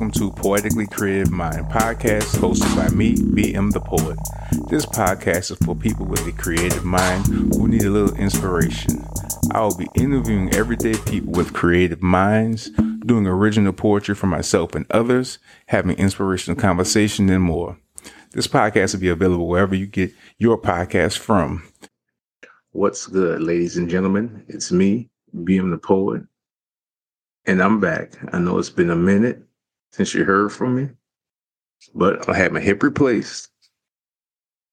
welcome 0.00 0.18
to 0.18 0.30
Poetically 0.30 0.86
Creative 0.86 1.30
Mind 1.30 1.66
podcast 1.66 2.38
hosted 2.38 2.74
by 2.74 2.88
me, 2.88 3.16
BM 3.16 3.70
the 3.70 3.80
Poet. 3.80 4.18
This 4.70 4.86
podcast 4.86 5.50
is 5.50 5.58
for 5.58 5.76
people 5.76 6.06
with 6.06 6.26
a 6.26 6.32
creative 6.32 6.86
mind 6.86 7.26
who 7.26 7.68
need 7.68 7.82
a 7.82 7.90
little 7.90 8.16
inspiration. 8.16 9.04
I 9.52 9.60
will 9.60 9.76
be 9.76 9.90
interviewing 9.94 10.54
everyday 10.54 10.94
people 11.00 11.32
with 11.32 11.52
creative 11.52 12.00
minds, 12.00 12.70
doing 13.04 13.26
original 13.26 13.74
poetry 13.74 14.14
for 14.14 14.26
myself 14.26 14.74
and 14.74 14.86
others, 14.90 15.38
having 15.66 15.98
inspirational 15.98 16.58
conversation, 16.58 17.28
and 17.28 17.42
more. 17.44 17.76
This 18.32 18.46
podcast 18.46 18.94
will 18.94 19.02
be 19.02 19.10
available 19.10 19.48
wherever 19.48 19.74
you 19.74 19.86
get 19.86 20.12
your 20.38 20.58
podcast 20.58 21.18
from. 21.18 21.62
What's 22.70 23.06
good, 23.06 23.42
ladies 23.42 23.76
and 23.76 23.90
gentlemen? 23.90 24.46
It's 24.48 24.72
me, 24.72 25.10
BM 25.36 25.70
the 25.70 25.76
Poet, 25.76 26.22
and 27.44 27.62
I'm 27.62 27.80
back. 27.80 28.14
I 28.32 28.38
know 28.38 28.56
it's 28.56 28.70
been 28.70 28.88
a 28.88 28.96
minute 28.96 29.42
since 29.92 30.14
you 30.14 30.24
heard 30.24 30.52
from 30.52 30.76
me, 30.76 30.88
but 31.94 32.28
I 32.28 32.36
had 32.36 32.52
my 32.52 32.60
hip 32.60 32.82
replaced. 32.82 33.48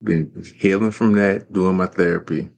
Been 0.04 0.32
healing 0.56 0.92
from 0.92 1.14
that, 1.14 1.52
doing 1.52 1.76
my 1.76 1.88
therapy, 1.88 2.50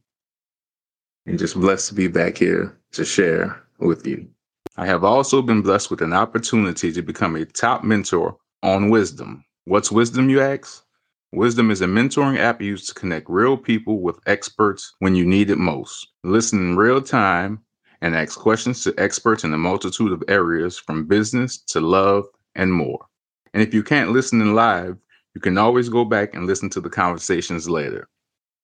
and 1.26 1.40
just 1.40 1.60
blessed 1.60 1.90
to 1.90 1.94
be 1.94 2.08
back 2.08 2.38
here 2.38 2.78
to 2.92 3.06
share 3.06 3.64
with 3.80 4.06
you. 4.06 4.28
I 4.76 4.86
have 4.86 5.04
also 5.04 5.42
been 5.42 5.62
blessed 5.62 5.90
with 5.90 6.02
an 6.02 6.14
opportunity 6.14 6.92
to 6.92 7.02
become 7.02 7.36
a 7.36 7.46
top 7.46 7.84
mentor 7.84 8.38
on 8.62 8.90
wisdom. 8.90 9.46
What's 9.66 9.92
wisdom, 9.92 10.30
you 10.30 10.42
ask? 10.42 10.84
Wisdom 11.32 11.70
is 11.70 11.82
a 11.82 11.86
mentoring 11.86 12.40
app 12.40 12.62
used 12.62 12.88
to 12.88 12.94
connect 12.94 13.30
real 13.30 13.56
people 13.56 14.02
with 14.02 14.20
experts 14.26 14.94
when 15.00 15.16
you 15.16 15.26
need 15.26 15.50
it 15.50 15.60
most. 15.60 16.08
Listen 16.24 16.60
in 16.60 16.76
real 16.76 17.02
time 17.02 17.60
and 18.02 18.16
ask 18.16 18.40
questions 18.40 18.84
to 18.84 18.94
experts 18.98 19.44
in 19.44 19.54
a 19.54 19.58
multitude 19.58 20.12
of 20.12 20.24
areas 20.28 20.78
from 20.78 21.06
business 21.06 21.58
to 21.58 21.80
love 21.80 22.26
and 22.56 22.74
more. 22.74 23.06
And 23.54 23.64
if 23.64 23.74
you 23.74 23.84
can't 23.84 24.12
listen 24.12 24.42
in 24.42 24.56
live, 24.56 24.98
you 25.36 25.42
can 25.42 25.58
always 25.58 25.90
go 25.90 26.06
back 26.06 26.34
and 26.34 26.48
listen 26.48 26.70
to 26.72 26.82
the 26.82 26.90
conversations 26.90 27.70
later. 27.70 28.08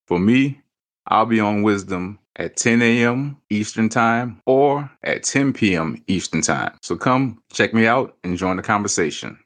For 0.07 0.19
me, 0.19 0.61
I'll 1.07 1.25
be 1.25 1.39
on 1.39 1.63
Wisdom 1.63 2.19
at 2.37 2.57
10 2.57 2.81
a.m. 2.81 3.37
Eastern 3.49 3.89
Time 3.89 4.41
or 4.45 4.89
at 5.03 5.23
10 5.23 5.53
p.m. 5.53 6.03
Eastern 6.07 6.41
Time. 6.41 6.77
So 6.81 6.95
come 6.95 7.41
check 7.51 7.73
me 7.73 7.87
out 7.87 8.17
and 8.23 8.37
join 8.37 8.57
the 8.57 8.63
conversation. 8.63 9.37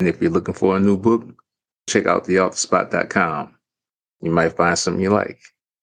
And 0.00 0.08
if 0.08 0.20
you're 0.20 0.30
looking 0.30 0.54
for 0.54 0.76
a 0.76 0.80
new 0.80 0.96
book, 0.96 1.24
check 1.88 2.06
out 2.06 2.24
theauthorspot.com. 2.24 3.54
You 4.20 4.30
might 4.30 4.56
find 4.56 4.78
something 4.78 5.02
you 5.02 5.10
like. 5.10 5.40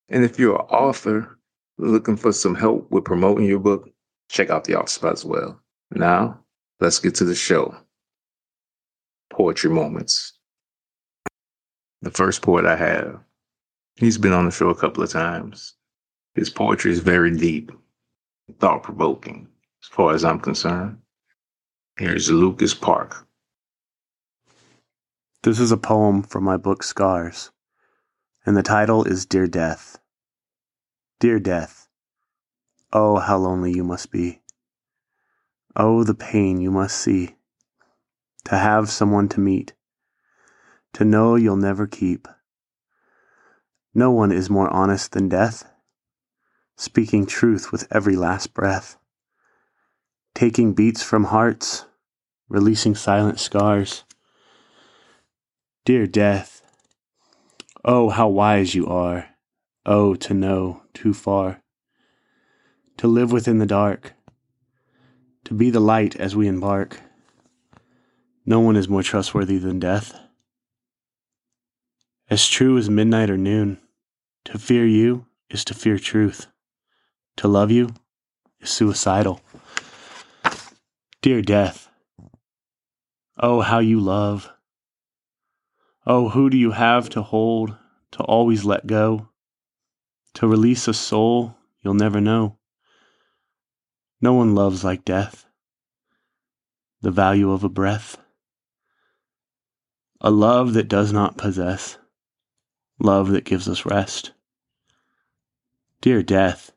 And 0.10 0.24
if 0.24 0.38
you're 0.38 0.56
an 0.56 0.68
author 0.68 1.38
looking 1.78 2.18
for 2.18 2.32
some 2.32 2.56
help 2.56 2.90
with 2.92 3.06
promoting 3.06 3.46
your 3.46 3.60
book, 3.60 3.90
check 4.30 4.50
out 4.50 4.66
the 4.66 4.76
Author 4.76 4.88
Spot 4.88 5.14
as 5.14 5.26
well. 5.26 5.60
Now, 5.92 6.40
let's 6.80 7.00
get 7.00 7.16
to 7.16 7.26
the 7.26 7.36
show. 7.36 7.76
Poetry 9.32 9.70
Moments. 9.70 10.34
The 12.02 12.12
first 12.12 12.42
poet 12.42 12.66
I 12.66 12.76
have, 12.76 13.20
he's 13.96 14.18
been 14.18 14.34
on 14.34 14.46
the 14.46 14.52
show 14.52 14.70
a 14.70 14.76
couple 14.76 15.04
of 15.04 15.10
times. 15.10 15.76
His 16.36 16.50
poetry 16.50 16.92
is 16.92 17.00
very 17.00 17.36
deep, 17.36 17.72
thought 18.60 18.84
provoking, 18.84 19.48
as 19.82 19.88
far 19.88 20.14
as 20.14 20.26
I'm 20.26 20.40
concerned. 20.40 20.98
Here's 21.98 22.30
Lucas 22.30 22.74
Park. 22.74 23.28
This 25.44 25.60
is 25.60 25.72
a 25.72 25.78
poem 25.78 26.24
from 26.24 26.44
my 26.44 26.58
book 26.58 26.84
Scars, 26.84 27.52
and 28.46 28.58
the 28.58 28.64
title 28.64 29.04
is 29.04 29.26
Dear 29.26 29.48
Death. 29.48 30.00
Dear 31.20 31.40
Death, 31.40 31.88
oh, 32.92 33.18
how 33.18 33.38
lonely 33.38 33.74
you 33.74 33.84
must 33.84 34.12
be. 34.12 34.42
Oh, 35.76 36.04
the 36.04 36.14
pain 36.14 36.60
you 36.60 36.72
must 36.72 36.98
see. 36.98 37.36
To 38.46 38.58
have 38.58 38.90
someone 38.90 39.30
to 39.30 39.40
meet, 39.40 39.74
to 40.94 41.06
know 41.06 41.36
you'll 41.36 41.56
never 41.56 41.88
keep. 41.88 42.28
No 43.94 44.12
one 44.12 44.32
is 44.32 44.50
more 44.50 44.70
honest 44.70 45.14
than 45.14 45.30
death, 45.30 45.64
speaking 46.76 47.26
truth 47.26 47.72
with 47.72 47.88
every 47.90 48.16
last 48.16 48.54
breath, 48.54 48.98
taking 50.36 50.74
beats 50.74 51.02
from 51.02 51.26
hearts, 51.26 51.86
releasing 52.50 52.96
silent 52.96 53.40
scars 53.40 54.04
Dear 55.86 56.08
death, 56.08 56.62
oh, 57.84 58.08
how 58.08 58.30
wise 58.30 58.74
you 58.74 58.88
are, 58.88 59.28
oh, 59.86 60.16
to 60.16 60.34
know 60.34 60.82
too 60.94 61.14
far, 61.14 61.62
to 62.96 63.08
live 63.10 63.34
within 63.34 63.58
the 63.58 63.66
dark, 63.66 64.14
to 65.44 65.54
be 65.54 65.70
the 65.70 65.82
light 65.82 66.16
as 66.16 66.38
we 66.38 66.48
embark. 66.48 67.02
No 68.46 68.60
one 68.60 68.76
is 68.76 68.90
more 68.90 69.04
trustworthy 69.04 69.58
than 69.58 69.80
death. 69.80 70.20
As 72.30 72.48
true 72.48 72.78
as 72.78 72.90
midnight 72.90 73.30
or 73.30 73.38
noon, 73.38 73.80
to 74.46 74.60
fear 74.60 74.86
you 74.86 75.26
is 75.50 75.64
to 75.66 75.74
fear 75.74 75.98
truth. 75.98 76.48
To 77.38 77.48
love 77.48 77.72
you 77.72 77.90
is 78.60 78.70
suicidal. 78.70 79.42
Dear 81.22 81.42
death, 81.42 81.90
oh, 83.38 83.62
how 83.62 83.80
you 83.80 84.00
love 84.00 84.54
Oh, 86.06 86.30
who 86.30 86.50
do 86.50 86.58
you 86.58 86.72
have 86.72 87.10
to 87.12 87.22
hold, 87.22 87.78
to 88.12 88.24
always 88.24 88.66
let 88.66 88.86
go, 88.86 89.30
to 90.34 90.48
release 90.48 90.88
a 90.88 90.94
soul 90.94 91.56
you'll 91.82 91.94
never 91.94 92.20
know? 92.20 92.58
No 94.20 94.34
one 94.34 94.54
loves 94.54 94.84
like 94.84 95.06
death, 95.06 95.46
the 97.02 97.12
value 97.12 97.52
of 97.52 97.64
a 97.64 97.70
breath, 97.70 98.18
a 100.24 100.32
love 100.32 100.74
that 100.74 100.88
does 100.88 101.12
not 101.12 101.38
possess, 101.38 101.98
love 103.00 103.30
that 103.32 103.44
gives 103.44 103.68
us 103.68 103.86
rest. 103.86 104.32
Dear 106.02 106.24
death, 106.24 106.72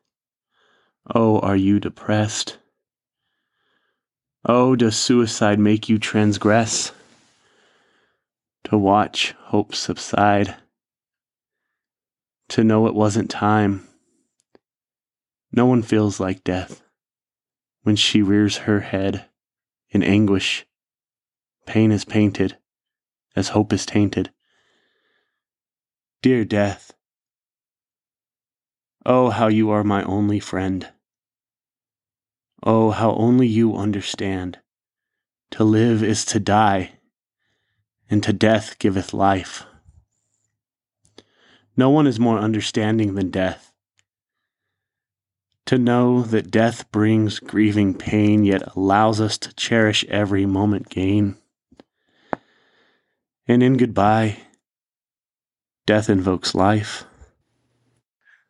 oh, 1.15 1.39
are 1.39 1.55
you 1.55 1.79
depressed? 1.79 2.57
Oh, 4.45 4.75
does 4.75 4.95
suicide 4.97 5.59
make 5.59 5.89
you 5.89 5.97
transgress? 5.97 6.91
to 8.69 8.77
watch 8.77 9.33
hope 9.45 9.73
subside, 9.73 10.53
to 12.49 12.65
know 12.65 12.85
it 12.85 12.93
wasn't 12.93 13.29
time. 13.29 13.87
No 15.53 15.65
one 15.65 15.81
feels 15.81 16.19
like 16.19 16.43
death 16.43 16.81
when 17.83 17.95
she 17.95 18.21
rears 18.21 18.57
her 18.57 18.81
head 18.81 19.23
in 19.89 20.03
anguish. 20.03 20.65
Pain 21.65 21.93
is 21.93 22.03
painted 22.03 22.57
as 23.37 23.49
hope 23.49 23.71
is 23.71 23.85
tainted. 23.85 24.31
Dear 26.23 26.43
death, 26.43 26.93
oh, 29.05 29.29
how 29.29 29.47
you 29.47 29.69
are 29.69 29.83
my 29.83 30.01
only 30.03 30.39
friend. 30.39 30.89
Oh, 32.63 32.89
how 32.89 33.13
only 33.13 33.45
you 33.45 33.77
understand. 33.77 34.57
To 35.51 35.63
live 35.63 36.01
is 36.01 36.25
to 36.25 36.39
die 36.39 36.93
and 38.09 38.23
to 38.23 38.33
death 38.33 38.79
giveth 38.79 39.13
life. 39.13 39.65
No 41.75 41.91
one 41.91 42.07
is 42.07 42.19
more 42.19 42.39
understanding 42.39 43.13
than 43.13 43.29
death. 43.29 43.71
To 45.67 45.77
know 45.77 46.23
that 46.23 46.49
death 46.49 46.89
brings 46.91 47.39
grieving 47.39 47.93
pain, 47.93 48.43
yet 48.43 48.75
allows 48.75 49.21
us 49.21 49.37
to 49.39 49.53
cherish 49.53 50.03
every 50.05 50.47
moment 50.47 50.89
gain. 50.89 51.37
And 53.47 53.63
in 53.63 53.77
goodbye, 53.77 54.37
death 55.85 56.09
invokes 56.09 56.53
life. 56.53 57.05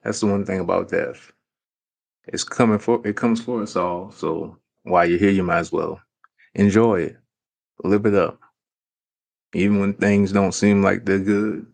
That's 0.03 0.19
the 0.21 0.27
one 0.27 0.45
thing 0.45 0.59
about 0.59 0.89
death. 0.89 1.31
It's 2.27 2.43
coming 2.43 2.79
for 2.79 3.05
it 3.05 3.15
comes 3.15 3.41
for 3.41 3.61
us 3.61 3.75
all. 3.75 4.11
So 4.11 4.57
while 4.83 5.07
you're 5.07 5.19
here, 5.19 5.31
you 5.31 5.43
might 5.43 5.59
as 5.59 5.71
well 5.71 6.01
enjoy 6.55 7.01
it. 7.01 7.17
Live 7.83 8.05
it 8.05 8.15
up 8.15 8.39
even 9.53 9.79
when 9.79 9.93
things 9.93 10.31
don't 10.31 10.53
seem 10.53 10.81
like 10.81 11.05
they're 11.05 11.19
good, 11.19 11.65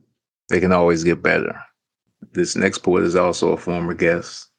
they 0.49 0.59
can 0.59 0.71
always 0.71 1.03
get 1.03 1.21
better. 1.21 1.59
This 2.31 2.55
next 2.55 2.79
poet 2.79 3.03
is 3.03 3.15
also 3.15 3.51
a 3.51 3.57
former 3.57 3.93
guest. 3.93 4.49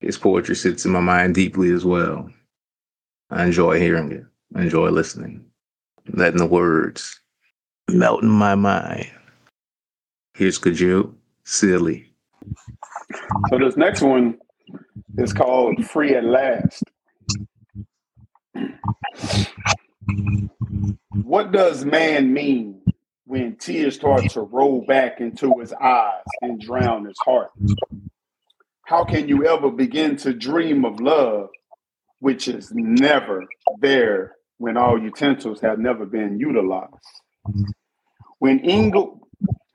His 0.00 0.16
poetry 0.16 0.54
sits 0.54 0.84
in 0.84 0.92
my 0.92 1.00
mind 1.00 1.34
deeply 1.34 1.72
as 1.72 1.84
well. 1.84 2.30
I 3.30 3.44
enjoy 3.44 3.78
hearing 3.78 4.12
it. 4.12 4.24
I 4.54 4.62
enjoy 4.62 4.88
listening, 4.88 5.44
letting 6.14 6.38
the 6.38 6.46
words 6.46 7.20
melt 7.88 8.22
in 8.22 8.28
my 8.28 8.54
mind. 8.54 9.10
Here's 10.34 10.58
Kjell, 10.58 11.14
Sealy. 11.44 12.06
So 13.50 13.58
this 13.58 13.76
next 13.76 14.02
one 14.02 14.38
is 15.16 15.32
called 15.32 15.84
Free 15.86 16.14
at 16.14 16.24
Last. 16.24 16.82
What 21.22 21.52
does 21.52 21.84
man 21.84 22.32
mean 22.32 22.82
when 23.24 23.56
tears 23.56 23.96
start 23.96 24.30
to 24.30 24.42
roll 24.42 24.84
back 24.86 25.20
into 25.20 25.58
his 25.58 25.72
eyes 25.72 26.24
and 26.40 26.60
drown 26.60 27.04
his 27.04 27.18
heart? 27.24 27.50
How 28.86 29.04
can 29.04 29.28
you 29.28 29.46
ever 29.46 29.70
begin 29.70 30.16
to 30.18 30.32
dream 30.32 30.84
of 30.84 31.00
love 31.00 31.50
which 32.20 32.48
is 32.48 32.70
never 32.72 33.46
there 33.80 34.36
when 34.58 34.76
all 34.76 35.00
utensils 35.00 35.60
have 35.60 35.78
never 35.78 36.04
been 36.04 36.38
utilized. 36.38 36.94
When 38.38 38.64
eagle, 38.64 39.28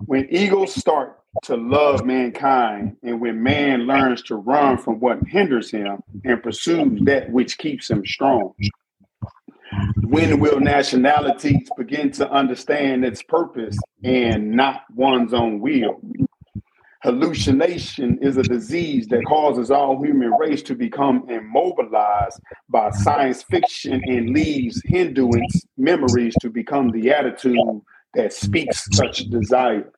when 0.05 0.27
eagles 0.29 0.73
start 0.73 1.19
to 1.43 1.57
love 1.57 2.05
mankind, 2.05 2.95
and 3.03 3.19
when 3.19 3.41
man 3.41 3.87
learns 3.87 4.21
to 4.23 4.35
run 4.35 4.77
from 4.77 4.99
what 4.99 5.19
hinders 5.27 5.71
him 5.71 6.01
and 6.23 6.41
pursues 6.41 7.01
that 7.03 7.31
which 7.31 7.57
keeps 7.57 7.89
him 7.89 8.05
strong. 8.05 8.53
When 10.03 10.39
will 10.39 10.59
nationalities 10.59 11.67
begin 11.77 12.11
to 12.11 12.29
understand 12.29 13.03
its 13.03 13.23
purpose 13.23 13.77
and 14.03 14.51
not 14.51 14.83
one's 14.95 15.33
own 15.33 15.59
will? 15.59 15.99
Hallucination 17.01 18.19
is 18.21 18.37
a 18.37 18.43
disease 18.43 19.07
that 19.07 19.25
causes 19.25 19.71
all 19.71 20.01
human 20.01 20.31
race 20.39 20.61
to 20.63 20.75
become 20.75 21.27
immobilized 21.29 22.39
by 22.69 22.91
science 22.91 23.43
fiction 23.43 24.01
and 24.05 24.29
leaves 24.29 24.81
Hinduans' 24.85 25.65
memories 25.75 26.33
to 26.39 26.49
become 26.49 26.91
the 26.91 27.11
attitude 27.11 27.81
that 28.15 28.33
speaks 28.33 28.87
such 28.91 29.29
desire. 29.29 29.91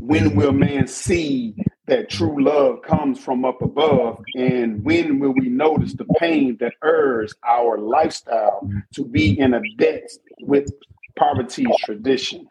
When 0.00 0.36
will 0.36 0.52
man 0.52 0.86
see 0.86 1.54
that 1.86 2.10
true 2.10 2.42
love 2.42 2.82
comes 2.82 3.18
from 3.18 3.44
up 3.44 3.62
above? 3.62 4.22
And 4.34 4.84
when 4.84 5.18
will 5.18 5.32
we 5.32 5.48
notice 5.48 5.94
the 5.94 6.04
pain 6.18 6.56
that 6.60 6.74
urges 6.82 7.34
our 7.46 7.78
lifestyle 7.78 8.68
to 8.94 9.04
be 9.04 9.38
in 9.38 9.54
a 9.54 9.60
debt 9.78 10.08
with 10.40 10.70
poverty's 11.16 11.76
tradition? 11.84 12.46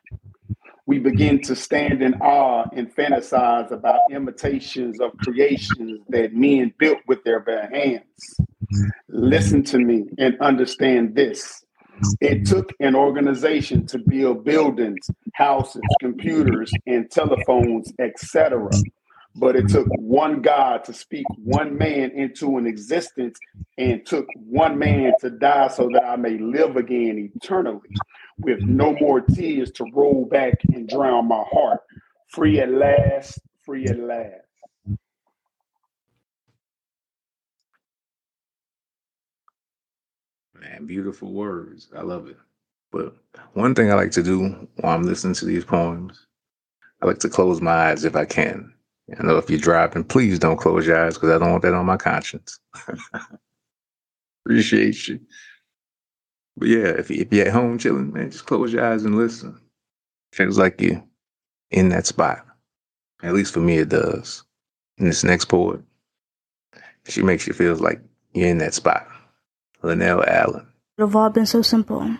we 0.89 0.97
begin 0.97 1.39
to 1.39 1.55
stand 1.55 2.01
in 2.01 2.15
awe 2.15 2.67
and 2.75 2.91
fantasize 2.95 3.69
about 3.69 3.99
imitations 4.09 4.99
of 4.99 5.15
creations 5.19 6.01
that 6.09 6.33
men 6.33 6.73
built 6.79 6.97
with 7.07 7.23
their 7.23 7.39
bare 7.39 7.69
hands. 7.71 8.39
Listen 9.07 9.61
to 9.65 9.77
me 9.77 10.05
and 10.17 10.35
understand 10.41 11.13
this. 11.13 11.63
It 12.21 12.45
took 12.45 12.73
an 12.79 12.95
organization 12.95 13.85
to 13.87 13.99
build 13.99 14.43
buildings, 14.43 15.11
houses, 15.33 15.81
computers, 15.99 16.71
and 16.85 17.09
telephones, 17.09 17.93
etc. 17.99 18.69
But 19.35 19.55
it 19.55 19.69
took 19.69 19.87
one 19.95 20.41
God 20.41 20.83
to 20.85 20.93
speak 20.93 21.25
one 21.37 21.77
man 21.77 22.11
into 22.11 22.57
an 22.57 22.67
existence 22.67 23.39
and 23.77 24.05
took 24.05 24.27
one 24.35 24.77
man 24.77 25.13
to 25.21 25.29
die 25.29 25.69
so 25.69 25.89
that 25.93 26.03
I 26.03 26.17
may 26.17 26.37
live 26.37 26.75
again 26.75 27.31
eternally 27.35 27.89
with 28.41 28.61
no 28.65 28.95
more 28.99 29.21
tears 29.21 29.71
to 29.73 29.85
roll 29.93 30.25
back 30.25 30.55
and 30.73 30.89
drown 30.89 31.27
my 31.27 31.43
heart. 31.51 31.81
Free 32.27 32.59
at 32.59 32.69
last, 32.69 33.39
free 33.63 33.87
at 33.87 33.99
last. 33.99 34.48
Man, 40.59 40.85
beautiful 40.85 41.31
words. 41.31 41.89
I 41.95 42.01
love 42.01 42.27
it. 42.27 42.37
But 42.91 43.15
one 43.53 43.75
thing 43.75 43.91
I 43.91 43.95
like 43.95 44.11
to 44.11 44.23
do 44.23 44.67
while 44.77 44.95
I'm 44.95 45.03
listening 45.03 45.35
to 45.35 45.45
these 45.45 45.63
poems, 45.65 46.25
I 47.01 47.05
like 47.05 47.19
to 47.19 47.29
close 47.29 47.61
my 47.61 47.71
eyes 47.91 48.03
if 48.03 48.15
I 48.15 48.25
can. 48.25 48.73
I 49.19 49.23
know 49.23 49.37
if 49.37 49.49
you're 49.49 49.59
driving, 49.59 50.03
please 50.03 50.37
don't 50.37 50.57
close 50.57 50.85
your 50.85 51.03
eyes 51.03 51.15
because 51.15 51.31
I 51.31 51.39
don't 51.39 51.51
want 51.51 51.63
that 51.63 51.73
on 51.73 51.85
my 51.85 51.97
conscience. 51.97 52.59
Appreciate 54.45 55.07
you. 55.07 55.19
But 56.57 56.67
yeah, 56.67 56.87
if, 56.87 57.09
if 57.09 57.31
you're 57.31 57.47
at 57.47 57.53
home 57.53 57.77
chilling, 57.77 58.13
man, 58.13 58.31
just 58.31 58.45
close 58.45 58.73
your 58.73 58.85
eyes 58.85 59.05
and 59.05 59.17
listen. 59.17 59.59
Feels 60.33 60.57
like 60.59 60.81
you're 60.81 61.03
in 61.71 61.89
that 61.89 62.05
spot. 62.05 62.45
At 63.23 63.33
least 63.33 63.53
for 63.53 63.59
me, 63.61 63.79
it 63.79 63.89
does. 63.89 64.43
In 64.97 65.05
this 65.05 65.23
next 65.23 65.45
poet, 65.45 65.81
she 67.07 67.23
makes 67.23 67.47
you 67.47 67.53
feel 67.53 67.75
like 67.75 68.01
you're 68.33 68.49
in 68.49 68.59
that 68.59 68.73
spot. 68.73 69.07
Lenell 69.81 70.27
Allen. 70.27 70.67
It 70.97 71.01
have 71.01 71.15
all 71.15 71.29
been 71.29 71.45
so 71.45 71.61
simple. 71.61 72.17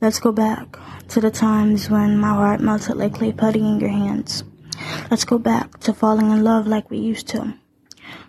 Let's 0.00 0.18
go 0.18 0.32
back 0.32 0.76
to 1.08 1.20
the 1.20 1.30
times 1.30 1.88
when 1.88 2.18
my 2.18 2.30
heart 2.30 2.60
melted 2.60 2.96
like 2.96 3.14
clay 3.14 3.32
putty 3.32 3.60
in 3.60 3.78
your 3.78 3.90
hands. 3.90 4.42
Let's 5.10 5.24
go 5.24 5.38
back 5.38 5.78
to 5.80 5.92
falling 5.92 6.30
in 6.30 6.42
love 6.42 6.66
like 6.66 6.90
we 6.90 6.98
used 6.98 7.28
to. 7.28 7.54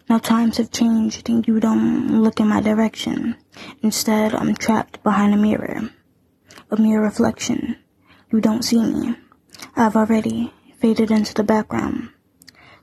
Now 0.10 0.20
times 0.20 0.58
have 0.58 0.70
changed 0.70 1.28
and 1.30 1.48
you 1.48 1.60
don't 1.60 2.22
look 2.22 2.40
in 2.40 2.50
my 2.50 2.62
direction. 2.62 3.36
Instead, 3.82 4.36
I'm 4.36 4.54
trapped 4.54 5.02
behind 5.02 5.34
a 5.34 5.38
mirror. 5.38 5.90
A 6.70 6.78
mirror 6.78 7.02
reflection. 7.02 7.78
You 8.32 8.42
don't 8.42 8.64
see 8.64 8.84
me. 8.84 9.16
I've 9.76 9.96
already 9.96 10.54
faded 10.80 11.10
into 11.10 11.34
the 11.34 11.44
background. 11.44 12.10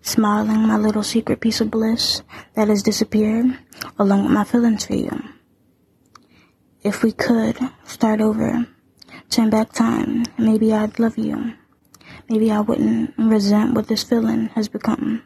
Smiling 0.03 0.67
my 0.67 0.77
little 0.77 1.03
secret 1.03 1.41
piece 1.41 1.61
of 1.61 1.71
bliss 1.71 2.23
that 2.55 2.69
has 2.69 2.83
disappeared 2.83 3.59
along 3.99 4.25
with 4.25 4.33
my 4.33 4.45
feelings 4.45 4.87
for 4.87 4.95
you. 4.95 5.23
If 6.83 7.03
we 7.03 7.13
could 7.13 7.59
start 7.85 8.21
over, 8.21 8.67
turn 9.31 9.51
back 9.51 9.73
time, 9.73 10.25
maybe 10.39 10.73
I'd 10.73 10.99
love 10.99 11.19
you. 11.19 11.55
Maybe 12.29 12.51
I 12.51 12.61
wouldn't 12.61 13.15
resent 13.19 13.75
what 13.75 13.89
this 13.89 14.05
feeling 14.05 14.47
has 14.55 14.69
become. 14.69 15.23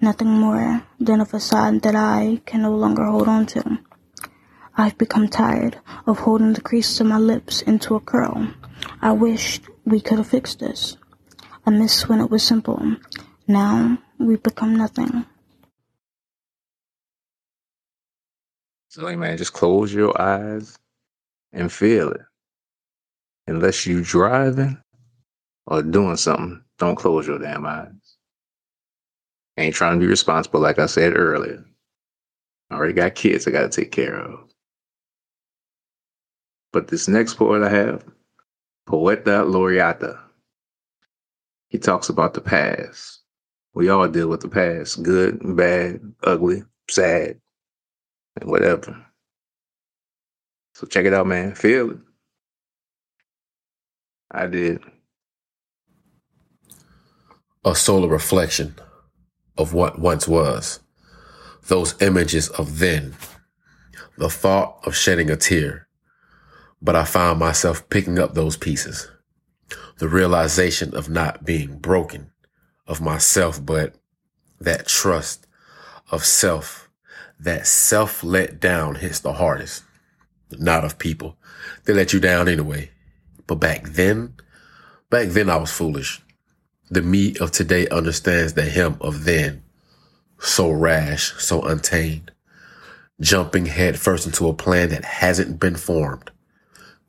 Nothing 0.00 0.28
more 0.28 0.82
than 0.98 1.20
a 1.20 1.24
facade 1.24 1.82
that 1.82 1.94
I 1.94 2.42
can 2.44 2.62
no 2.62 2.74
longer 2.74 3.04
hold 3.04 3.28
on 3.28 3.46
to. 3.46 3.78
I've 4.76 4.98
become 4.98 5.28
tired 5.28 5.78
of 6.06 6.20
holding 6.20 6.52
the 6.52 6.60
creases 6.60 7.00
of 7.00 7.06
my 7.06 7.18
lips 7.18 7.62
into 7.62 7.94
a 7.96 8.00
curl. 8.00 8.48
I 9.00 9.12
wished 9.12 9.62
we 9.84 10.00
could 10.00 10.18
have 10.18 10.26
fixed 10.26 10.58
this. 10.58 10.96
I 11.66 11.70
miss 11.70 12.08
when 12.08 12.20
it 12.20 12.30
was 12.30 12.42
simple. 12.42 12.96
Now 13.46 13.98
we've 14.20 14.42
become 14.42 14.76
nothing. 14.76 15.26
So, 18.88 19.02
like, 19.04 19.18
man, 19.18 19.38
just 19.38 19.52
close 19.54 19.94
your 19.94 20.20
eyes 20.20 20.78
and 21.52 21.72
feel 21.72 22.12
it. 22.12 22.22
Unless 23.48 23.86
you 23.86 24.02
driving 24.04 24.78
or 25.66 25.82
doing 25.82 26.16
something, 26.16 26.62
don't 26.78 26.96
close 26.96 27.26
your 27.26 27.38
damn 27.38 27.66
eyes. 27.66 27.92
ain't 29.58 29.74
trying 29.74 29.98
to 29.98 30.04
be 30.04 30.10
responsible, 30.10 30.60
like 30.60 30.78
I 30.78 30.86
said 30.86 31.16
earlier. 31.16 31.64
I 32.70 32.76
already 32.76 32.94
got 32.94 33.14
kids 33.16 33.46
I 33.48 33.52
got 33.52 33.70
to 33.72 33.82
take 33.82 33.92
care 33.92 34.16
of. 34.16 34.40
But 36.72 36.88
this 36.88 37.08
next 37.08 37.34
poet 37.34 37.62
I 37.62 37.70
have, 37.70 38.04
Poeta 38.86 39.44
Laureato, 39.44 40.18
he 41.68 41.78
talks 41.78 42.08
about 42.10 42.34
the 42.34 42.42
past. 42.42 43.19
We 43.74 43.88
all 43.88 44.08
deal 44.08 44.28
with 44.28 44.40
the 44.40 44.48
past, 44.48 45.02
good, 45.02 45.38
bad, 45.56 46.00
ugly, 46.22 46.64
sad, 46.88 47.40
and 48.40 48.50
whatever. 48.50 49.06
So 50.74 50.86
check 50.86 51.04
it 51.06 51.14
out, 51.14 51.26
man. 51.26 51.54
Feel 51.54 51.90
it. 51.92 51.98
I 54.30 54.46
did 54.46 54.80
a 57.64 57.74
solar 57.74 58.08
reflection 58.08 58.74
of 59.58 59.74
what 59.74 59.98
once 59.98 60.26
was. 60.26 60.80
Those 61.66 62.00
images 62.00 62.48
of 62.48 62.78
then, 62.78 63.14
the 64.16 64.30
thought 64.30 64.78
of 64.86 64.96
shedding 64.96 65.30
a 65.30 65.36
tear. 65.36 65.86
But 66.80 66.96
I 66.96 67.04
found 67.04 67.38
myself 67.38 67.88
picking 67.90 68.18
up 68.18 68.34
those 68.34 68.56
pieces. 68.56 69.10
The 69.98 70.08
realization 70.08 70.94
of 70.94 71.10
not 71.10 71.44
being 71.44 71.78
broken, 71.78 72.30
of 72.90 73.00
myself, 73.00 73.64
but 73.64 73.94
that 74.60 74.88
trust 74.88 75.46
of 76.10 76.24
self, 76.24 76.90
that 77.38 77.66
self 77.66 78.24
let 78.24 78.60
down 78.60 78.96
hits 78.96 79.20
the 79.20 79.34
hardest. 79.34 79.84
Not 80.50 80.84
of 80.84 80.98
people. 80.98 81.36
They 81.84 81.94
let 81.94 82.12
you 82.12 82.18
down 82.18 82.48
anyway. 82.48 82.90
But 83.46 83.56
back 83.56 83.90
then, 83.90 84.34
back 85.08 85.28
then 85.28 85.48
I 85.48 85.56
was 85.56 85.70
foolish. 85.70 86.20
The 86.90 87.02
me 87.02 87.36
of 87.36 87.52
today 87.52 87.86
understands 87.88 88.54
the 88.54 88.64
him 88.64 88.96
of 89.00 89.24
then. 89.24 89.62
So 90.40 90.70
rash, 90.70 91.32
so 91.38 91.62
untamed. 91.62 92.32
Jumping 93.20 93.66
headfirst 93.66 94.26
into 94.26 94.48
a 94.48 94.54
plan 94.54 94.88
that 94.88 95.04
hasn't 95.04 95.60
been 95.60 95.76
formed. 95.76 96.32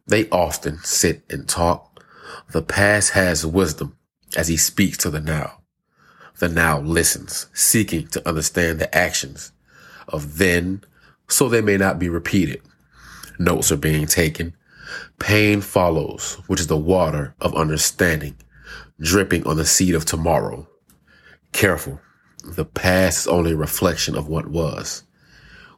They 0.05 0.29
often 0.29 0.77
sit 0.83 1.23
and 1.29 1.49
talk. 1.49 2.03
The 2.51 2.61
past 2.61 3.11
has 3.11 3.45
wisdom 3.45 3.97
as 4.37 4.47
he 4.47 4.57
speaks 4.57 4.97
to 4.99 5.09
the 5.09 5.21
now. 5.21 5.60
The 6.41 6.49
now 6.49 6.79
listens, 6.79 7.45
seeking 7.53 8.07
to 8.07 8.27
understand 8.27 8.79
the 8.79 8.97
actions 8.97 9.51
of 10.07 10.39
then 10.39 10.83
so 11.29 11.47
they 11.47 11.61
may 11.61 11.77
not 11.77 11.99
be 11.99 12.09
repeated. 12.09 12.63
Notes 13.37 13.71
are 13.71 13.77
being 13.77 14.07
taken. 14.07 14.55
Pain 15.19 15.61
follows, 15.61 16.41
which 16.47 16.59
is 16.59 16.65
the 16.65 16.75
water 16.75 17.35
of 17.39 17.55
understanding 17.55 18.37
dripping 18.99 19.45
on 19.45 19.57
the 19.57 19.65
seed 19.65 19.93
of 19.93 20.05
tomorrow. 20.05 20.67
Careful. 21.51 22.01
The 22.43 22.65
past 22.65 23.19
is 23.19 23.27
only 23.27 23.51
a 23.51 23.55
reflection 23.55 24.17
of 24.17 24.27
what 24.27 24.47
was. 24.47 25.03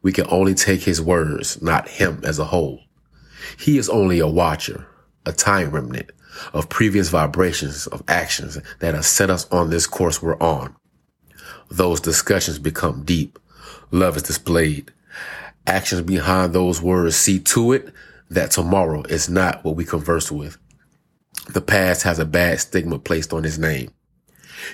We 0.01 0.13
can 0.13 0.27
only 0.29 0.53
take 0.53 0.83
his 0.83 1.01
words, 1.01 1.61
not 1.61 1.89
him 1.89 2.21
as 2.23 2.39
a 2.39 2.45
whole. 2.45 2.79
He 3.59 3.77
is 3.77 3.89
only 3.89 4.19
a 4.19 4.27
watcher, 4.27 4.87
a 5.25 5.33
time 5.33 5.71
remnant 5.71 6.11
of 6.53 6.69
previous 6.69 7.09
vibrations 7.09 7.87
of 7.87 8.03
actions 8.07 8.57
that 8.79 8.95
have 8.95 9.05
set 9.05 9.29
us 9.29 9.49
on 9.49 9.69
this 9.69 9.87
course 9.87 10.21
we're 10.21 10.39
on. 10.39 10.75
Those 11.69 11.99
discussions 11.99 12.59
become 12.59 13.03
deep. 13.03 13.39
Love 13.91 14.17
is 14.17 14.23
displayed 14.23 14.91
actions 15.65 16.01
behind 16.01 16.53
those 16.53 16.81
words 16.81 17.15
see 17.15 17.39
to 17.39 17.71
it 17.71 17.93
that 18.29 18.51
tomorrow 18.51 19.03
is 19.03 19.29
not 19.29 19.63
what 19.63 19.75
we 19.75 19.85
converse 19.85 20.31
with. 20.31 20.57
The 21.49 21.61
past 21.61 22.03
has 22.03 22.19
a 22.19 22.25
bad 22.25 22.59
stigma 22.59 22.99
placed 22.99 23.33
on 23.33 23.43
his 23.43 23.59
name. 23.59 23.91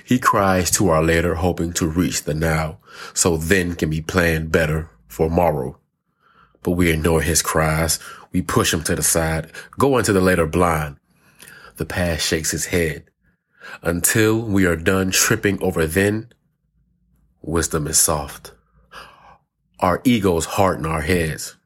He 0.04 0.18
cries 0.18 0.70
to 0.72 0.88
our 0.88 1.02
later, 1.02 1.34
hoping 1.34 1.72
to 1.74 1.86
reach 1.86 2.22
the 2.22 2.34
now, 2.34 2.78
so 3.12 3.36
then 3.36 3.74
can 3.74 3.90
be 3.90 4.00
planned 4.00 4.52
better 4.52 4.88
for 5.08 5.28
tomorrow. 5.28 5.78
But 6.62 6.72
we 6.72 6.90
ignore 6.90 7.22
his 7.22 7.42
cries. 7.42 7.98
We 8.32 8.42
push 8.42 8.72
him 8.72 8.84
to 8.84 8.94
the 8.94 9.02
side, 9.02 9.50
go 9.78 9.98
into 9.98 10.12
the 10.12 10.20
later 10.20 10.46
blind. 10.46 10.99
The 11.80 11.86
past 11.86 12.26
shakes 12.26 12.50
his 12.50 12.66
head. 12.66 13.04
Until 13.80 14.38
we 14.38 14.66
are 14.66 14.76
done 14.76 15.10
tripping 15.10 15.62
over 15.62 15.86
then, 15.86 16.30
wisdom 17.40 17.86
is 17.86 17.98
soft. 17.98 18.52
Our 19.78 20.02
egos 20.04 20.44
harden 20.44 20.84
our 20.84 21.00
heads. 21.00 21.56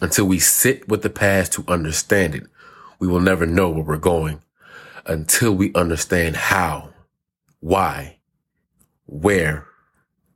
Until 0.00 0.26
we 0.26 0.38
sit 0.38 0.88
with 0.88 1.02
the 1.02 1.10
past 1.10 1.54
to 1.54 1.64
understand 1.66 2.36
it, 2.36 2.44
we 3.00 3.08
will 3.08 3.18
never 3.18 3.46
know 3.46 3.68
where 3.68 3.82
we're 3.82 3.96
going. 3.96 4.42
Until 5.06 5.52
we 5.52 5.74
understand 5.74 6.36
how, 6.36 6.90
why, 7.58 8.18
where 9.06 9.66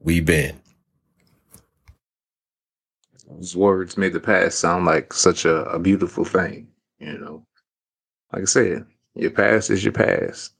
we've 0.00 0.26
been. 0.26 0.60
Those 3.28 3.54
words 3.54 3.96
made 3.96 4.14
the 4.14 4.18
past 4.18 4.58
sound 4.58 4.84
like 4.84 5.12
such 5.12 5.44
a, 5.44 5.62
a 5.66 5.78
beautiful 5.78 6.24
thing, 6.24 6.66
you 6.98 7.16
know. 7.16 7.46
Like 8.32 8.42
I 8.42 8.46
said, 8.46 8.86
your 9.18 9.30
past 9.30 9.70
is 9.70 9.84
your 9.84 9.92
past. 9.92 10.52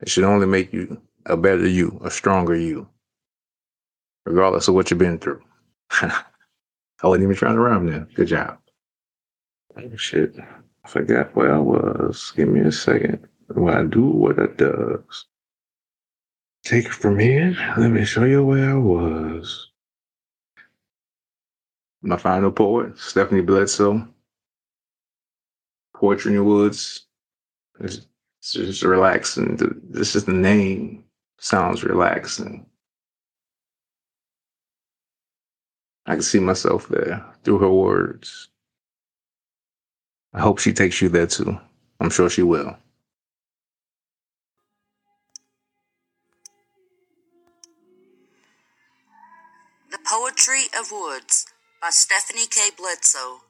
It 0.00 0.08
should 0.08 0.24
only 0.24 0.46
make 0.46 0.72
you 0.72 1.00
a 1.26 1.36
better 1.36 1.66
you, 1.66 2.00
a 2.04 2.10
stronger 2.10 2.54
you, 2.54 2.88
regardless 4.24 4.68
of 4.68 4.74
what 4.74 4.90
you've 4.90 4.98
been 4.98 5.18
through. 5.18 5.42
I 5.90 6.22
wasn't 7.02 7.24
even 7.24 7.36
trying 7.36 7.54
to 7.54 7.60
rhyme 7.60 7.86
there. 7.86 8.06
Good 8.14 8.28
job. 8.28 8.58
Oh 9.76 9.96
shit. 9.96 10.36
I 10.84 10.88
forgot 10.88 11.34
where 11.36 11.54
I 11.54 11.58
was. 11.58 12.32
Give 12.36 12.48
me 12.48 12.60
a 12.60 12.72
second. 12.72 13.26
What 13.48 13.74
I 13.74 13.84
do, 13.84 14.04
what 14.04 14.38
it 14.38 14.56
does. 14.56 15.26
Take 16.64 16.86
it 16.86 16.94
from 16.94 17.18
here. 17.18 17.56
Let 17.76 17.90
me 17.90 18.04
show 18.04 18.24
you 18.24 18.44
where 18.44 18.72
I 18.72 18.74
was. 18.74 19.70
My 22.02 22.16
final 22.16 22.50
poet, 22.50 22.98
Stephanie 22.98 23.40
Bledsoe. 23.40 24.06
Poetry 25.98 26.32
in 26.32 26.38
the 26.38 26.44
Woods. 26.44 27.06
It's, 27.80 28.06
it's 28.40 28.52
just 28.52 28.82
relaxing. 28.82 29.56
This 29.90 30.14
is 30.14 30.24
the 30.24 30.32
name. 30.32 31.04
Sounds 31.40 31.82
relaxing. 31.82 32.66
I 36.06 36.12
can 36.12 36.22
see 36.22 36.38
myself 36.38 36.88
there 36.88 37.24
through 37.44 37.58
her 37.58 37.70
words. 37.70 38.48
I 40.32 40.40
hope 40.40 40.58
she 40.58 40.72
takes 40.72 41.02
you 41.02 41.08
there 41.08 41.26
too. 41.26 41.58
I'm 42.00 42.10
sure 42.10 42.30
she 42.30 42.42
will. 42.42 42.76
The 49.90 49.98
Poetry 50.06 50.64
of 50.78 50.92
Woods 50.92 51.46
by 51.82 51.90
Stephanie 51.90 52.46
K. 52.46 52.70
Bledsoe. 52.78 53.40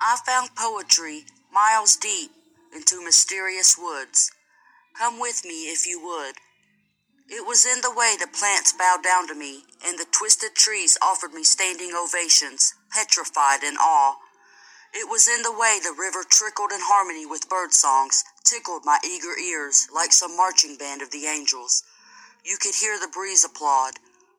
I 0.00 0.16
found 0.24 0.54
poetry 0.54 1.24
miles 1.52 1.96
deep 1.96 2.30
into 2.72 3.04
mysterious 3.04 3.76
woods. 3.76 4.30
Come 4.96 5.18
with 5.18 5.44
me 5.44 5.70
if 5.72 5.86
you 5.86 6.00
would. 6.00 6.36
It 7.28 7.44
was 7.44 7.66
in 7.66 7.80
the 7.82 7.90
way 7.90 8.14
the 8.18 8.28
plants 8.28 8.72
bowed 8.72 9.02
down 9.02 9.26
to 9.26 9.34
me, 9.34 9.64
and 9.84 9.98
the 9.98 10.06
twisted 10.10 10.54
trees 10.54 10.96
offered 11.02 11.34
me 11.34 11.42
standing 11.42 11.92
ovations, 11.94 12.74
petrified 12.90 13.64
in 13.64 13.76
awe. 13.76 14.16
It 14.94 15.08
was 15.08 15.26
in 15.28 15.42
the 15.42 15.52
way 15.52 15.78
the 15.82 15.96
river 15.98 16.22
trickled 16.22 16.70
in 16.70 16.80
harmony 16.80 17.26
with 17.26 17.50
bird 17.50 17.72
songs, 17.72 18.22
tickled 18.44 18.84
my 18.84 18.98
eager 19.04 19.36
ears 19.36 19.88
like 19.92 20.12
some 20.12 20.36
marching 20.36 20.76
band 20.76 21.02
of 21.02 21.10
the 21.10 21.26
angels. 21.26 21.82
You 22.44 22.56
could 22.56 22.76
hear 22.76 22.98
the 22.98 23.08
breeze 23.12 23.44
applaud. 23.44 23.94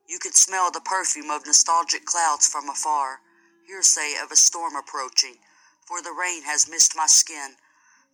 You 0.08 0.18
could 0.18 0.34
smell 0.34 0.70
the 0.70 0.80
perfume 0.80 1.30
of 1.30 1.46
nostalgic 1.46 2.06
clouds 2.06 2.48
from 2.48 2.68
afar, 2.68 3.20
hearsay 3.66 4.14
of 4.20 4.32
a 4.32 4.36
storm 4.36 4.74
approaching, 4.74 5.36
for 5.90 6.00
the 6.00 6.14
rain 6.14 6.44
has 6.44 6.70
missed 6.70 6.94
my 6.94 7.06
skin. 7.06 7.58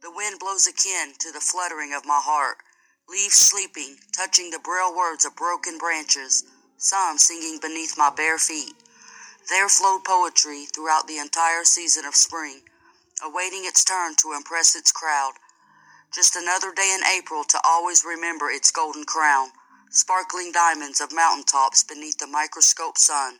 The 0.00 0.11
wind 0.11 0.38
blows 0.40 0.66
akin 0.66 1.12
to 1.18 1.30
the 1.30 1.45
fluttering 1.45 1.92
of 1.92 2.06
my 2.06 2.21
heart, 2.25 2.56
leaves 3.06 3.35
sleeping, 3.35 3.99
touching 4.16 4.49
the 4.49 4.59
braille 4.59 4.97
words 4.97 5.26
of 5.26 5.37
broken 5.37 5.76
branches, 5.76 6.45
some 6.78 7.18
singing 7.18 7.59
beneath 7.61 7.99
my 7.99 8.09
bare 8.09 8.38
feet. 8.38 8.73
There 9.50 9.68
flowed 9.68 10.04
poetry 10.04 10.64
throughout 10.64 11.06
the 11.06 11.18
entire 11.18 11.64
season 11.64 12.06
of 12.06 12.14
spring, 12.14 12.62
awaiting 13.23 13.66
its 13.66 13.85
turn 13.85 14.14
to 14.16 14.33
impress 14.33 14.75
its 14.75 14.90
crowd. 14.90 15.35
Just 16.14 16.35
another 16.35 16.73
day 16.73 16.97
in 16.97 17.04
April 17.04 17.45
to 17.45 17.61
always 17.62 18.06
remember 18.06 18.49
its 18.49 18.71
golden 18.71 19.04
crown 19.04 19.50
sparkling 19.90 20.50
diamonds 20.50 21.00
of 21.00 21.12
mountain 21.12 21.45
tops 21.45 21.85
beneath 21.85 22.16
the 22.18 22.26
microscope 22.26 22.97
sun. 22.97 23.38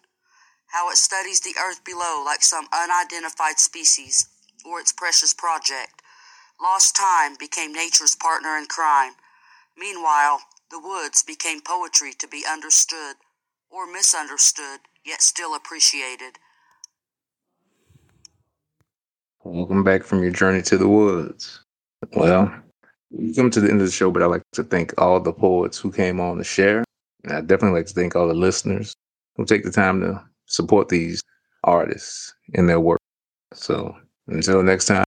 How 0.76 0.90
it 0.90 0.99
studies 0.99 1.40
the 1.40 1.54
earth 1.59 1.83
below 1.87 2.23
like 2.23 2.42
some 2.42 2.68
unidentified 2.71 3.59
species 3.59 4.28
or 4.62 4.78
its 4.78 4.92
precious 4.92 5.33
project. 5.33 6.02
Lost 6.62 6.95
time 6.95 7.35
became 7.38 7.73
nature's 7.73 8.14
partner 8.14 8.59
in 8.59 8.66
crime. 8.66 9.12
Meanwhile, 9.78 10.40
the 10.71 10.78
woods 10.78 11.23
became 11.23 11.62
poetry 11.62 12.12
to 12.18 12.28
be 12.28 12.45
understood 12.47 13.16
or 13.71 13.90
misunderstood, 13.90 14.80
yet 15.02 15.23
still 15.23 15.54
appreciated. 15.54 16.35
Welcome 19.45 19.83
back 19.83 20.04
from 20.04 20.23
your 20.23 20.33
journey 20.33 20.61
to 20.61 20.76
the 20.76 20.88
woods. 20.88 21.64
Well, 22.12 22.52
we 23.11 23.33
come 23.33 23.50
to 23.50 23.62
the 23.62 23.71
end 23.71 23.80
of 23.80 23.87
the 23.87 23.92
show, 23.92 24.11
but 24.11 24.23
I'd 24.23 24.26
like 24.26 24.42
to 24.52 24.62
thank 24.62 24.92
all 25.00 25.21
the 25.21 25.33
poets 25.33 25.78
who 25.78 25.90
came 25.90 26.21
on 26.21 26.37
to 26.37 26.45
share. 26.45 26.85
And 27.25 27.33
I'd 27.33 27.47
definitely 27.47 27.78
like 27.78 27.87
to 27.87 27.95
thank 27.95 28.14
all 28.14 28.28
the 28.28 28.35
listeners 28.35 28.95
who 29.37 29.47
take 29.47 29.64
the 29.64 29.71
time 29.71 30.02
to 30.02 30.23
support 30.47 30.88
these 30.88 31.23
artists 31.65 32.35
in 32.55 32.67
their 32.67 32.81
work. 32.81 33.00
So 33.53 33.97
until 34.29 34.62
next 34.62 34.87
time, 34.87 35.05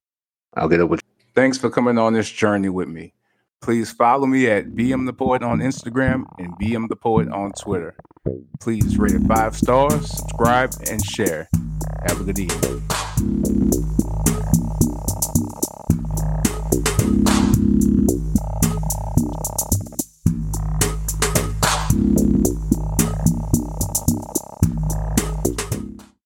I'll 0.55 0.69
get 0.69 0.81
up 0.81 0.89
with 0.89 1.01
you. 1.03 1.25
Thanks 1.36 1.58
for 1.58 1.69
coming 1.69 1.98
on 1.98 2.13
this 2.13 2.29
journey 2.29 2.69
with 2.69 2.88
me. 2.88 3.13
Please 3.62 3.91
follow 3.91 4.25
me 4.25 4.48
at 4.48 4.69
BM 4.69 5.05
the 5.05 5.13
Poet 5.13 5.43
on 5.43 5.60
Instagram 5.60 6.24
and 6.38 6.53
BM 6.60 6.88
the 6.88 6.96
Poet 6.96 7.29
on 7.29 7.51
Twitter. 7.51 7.96
Please 8.62 8.98
rate 8.98 9.13
it 9.13 9.24
five 9.27 9.55
stars, 9.55 10.10
subscribe, 10.10 10.72
and 10.89 11.03
share. 11.03 11.50
Have 12.08 12.22
a 12.22 12.24
good 12.24 12.39
evening. 12.39 13.88